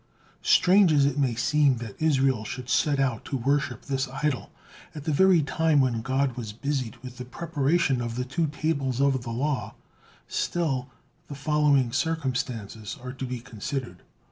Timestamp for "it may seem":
1.05-1.77